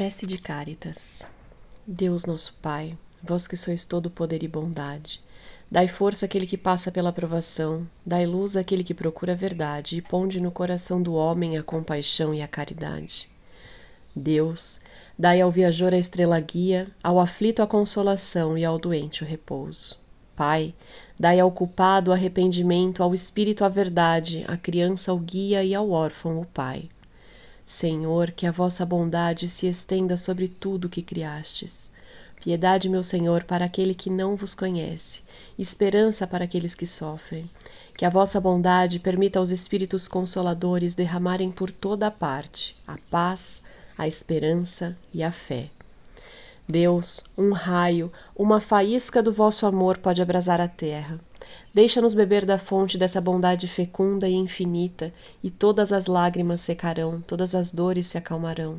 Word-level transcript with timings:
Prece 0.00 0.26
de 0.26 0.38
Cáritas. 0.38 1.28
Deus 1.86 2.24
nosso 2.24 2.54
Pai, 2.62 2.96
vós 3.22 3.46
que 3.46 3.54
sois 3.54 3.84
todo 3.84 4.08
poder 4.08 4.42
e 4.42 4.48
bondade, 4.48 5.22
dai 5.70 5.88
força 5.88 6.24
àquele 6.24 6.46
que 6.46 6.56
passa 6.56 6.90
pela 6.90 7.12
provação, 7.12 7.86
dai 8.06 8.24
luz 8.24 8.56
àquele 8.56 8.82
que 8.82 8.94
procura 8.94 9.32
a 9.32 9.36
verdade 9.36 9.98
e 9.98 10.00
ponde 10.00 10.40
no 10.40 10.50
coração 10.50 11.02
do 11.02 11.12
homem 11.12 11.58
a 11.58 11.62
compaixão 11.62 12.32
e 12.32 12.40
a 12.40 12.48
caridade. 12.48 13.28
Deus, 14.16 14.80
dai 15.18 15.42
ao 15.42 15.50
viajor 15.50 15.92
a 15.92 15.98
estrela 15.98 16.40
guia, 16.40 16.88
ao 17.02 17.20
aflito 17.20 17.60
a 17.60 17.66
consolação 17.66 18.56
e 18.56 18.64
ao 18.64 18.78
doente 18.78 19.22
o 19.22 19.26
repouso. 19.26 19.98
Pai, 20.34 20.74
dai 21.18 21.38
ao 21.38 21.52
culpado 21.52 22.10
o 22.10 22.14
arrependimento, 22.14 23.02
ao 23.02 23.14
espírito 23.14 23.66
a 23.66 23.68
verdade, 23.68 24.46
à 24.48 24.56
criança 24.56 25.12
o 25.12 25.18
guia 25.18 25.62
e 25.62 25.74
ao 25.74 25.90
órfão 25.90 26.40
o 26.40 26.46
pai. 26.46 26.88
Senhor, 27.70 28.32
que 28.32 28.46
a 28.46 28.50
vossa 28.50 28.84
bondade 28.84 29.48
se 29.48 29.66
estenda 29.66 30.16
sobre 30.16 30.48
tudo 30.48 30.88
que 30.88 31.00
criastes. 31.00 31.90
Piedade, 32.42 32.88
meu 32.88 33.02
Senhor, 33.02 33.44
para 33.44 33.64
aquele 33.64 33.94
que 33.94 34.10
não 34.10 34.36
vos 34.36 34.54
conhece, 34.54 35.22
esperança 35.58 36.26
para 36.26 36.44
aqueles 36.44 36.74
que 36.74 36.86
sofrem. 36.86 37.48
Que 37.96 38.04
a 38.04 38.10
vossa 38.10 38.40
bondade 38.40 38.98
permita 38.98 39.38
aos 39.38 39.50
Espíritos 39.50 40.08
Consoladores 40.08 40.94
derramarem 40.94 41.50
por 41.50 41.70
toda 41.70 42.08
a 42.08 42.10
parte 42.10 42.76
a 42.86 42.98
paz, 43.08 43.62
a 43.96 44.06
esperança 44.06 44.94
e 45.14 45.22
a 45.22 45.32
fé. 45.32 45.70
Deus, 46.68 47.24
um 47.38 47.52
raio, 47.52 48.12
uma 48.36 48.60
faísca 48.60 49.22
do 49.22 49.32
vosso 49.32 49.64
amor 49.64 49.98
pode 49.98 50.20
abrasar 50.20 50.60
a 50.60 50.68
terra. 50.68 51.18
Deixa-nos 51.72 52.14
beber 52.14 52.44
da 52.44 52.58
fonte 52.58 52.98
dessa 52.98 53.20
bondade 53.20 53.68
fecunda 53.68 54.28
e 54.28 54.34
infinita, 54.34 55.12
e 55.42 55.50
todas 55.50 55.92
as 55.92 56.06
lágrimas 56.06 56.60
secarão, 56.60 57.20
todas 57.20 57.54
as 57.54 57.70
dores 57.72 58.06
se 58.06 58.18
acalmarão. 58.18 58.78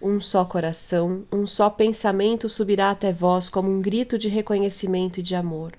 Um 0.00 0.20
só 0.20 0.44
coração, 0.44 1.24
um 1.32 1.46
só 1.46 1.68
pensamento 1.68 2.48
subirá 2.48 2.90
até 2.90 3.12
vós 3.12 3.48
como 3.48 3.68
um 3.68 3.80
grito 3.80 4.16
de 4.16 4.28
reconhecimento 4.28 5.18
e 5.18 5.22
de 5.22 5.34
amor. 5.34 5.72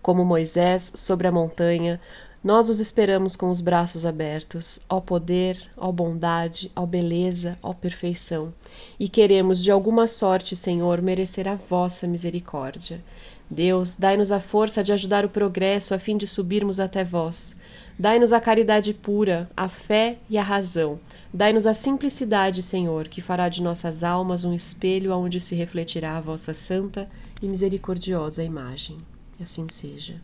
Como 0.00 0.24
Moisés 0.24 0.92
sobre 0.94 1.26
a 1.26 1.32
montanha, 1.32 2.00
nós 2.42 2.70
os 2.70 2.80
esperamos 2.80 3.36
com 3.36 3.50
os 3.50 3.60
braços 3.60 4.06
abertos, 4.06 4.80
ó 4.88 4.98
poder, 4.98 5.60
ó 5.76 5.92
bondade, 5.92 6.72
ó 6.74 6.86
beleza, 6.86 7.58
ó 7.62 7.74
perfeição, 7.74 8.50
e 8.98 9.10
queremos 9.10 9.62
de 9.62 9.70
alguma 9.70 10.06
sorte, 10.06 10.56
Senhor, 10.56 11.02
merecer 11.02 11.46
a 11.46 11.56
vossa 11.56 12.06
misericórdia. 12.06 13.04
Deus, 13.50 13.94
dai-nos 13.94 14.32
a 14.32 14.40
força 14.40 14.82
de 14.82 14.90
ajudar 14.90 15.22
o 15.22 15.28
progresso 15.28 15.92
a 15.92 15.98
fim 15.98 16.16
de 16.16 16.26
subirmos 16.26 16.80
até 16.80 17.04
vós. 17.04 17.54
Dai-nos 17.98 18.32
a 18.32 18.40
caridade 18.40 18.94
pura, 18.94 19.50
a 19.54 19.68
fé 19.68 20.16
e 20.30 20.38
a 20.38 20.42
razão. 20.42 20.98
Dai-nos 21.34 21.66
a 21.66 21.74
simplicidade, 21.74 22.62
Senhor, 22.62 23.06
que 23.08 23.20
fará 23.20 23.50
de 23.50 23.62
nossas 23.62 24.02
almas 24.02 24.44
um 24.44 24.54
espelho 24.54 25.12
aonde 25.12 25.42
se 25.42 25.54
refletirá 25.54 26.16
a 26.16 26.20
vossa 26.20 26.54
santa 26.54 27.06
e 27.42 27.46
misericordiosa 27.46 28.42
imagem. 28.42 28.96
Assim 29.38 29.66
seja. 29.68 30.14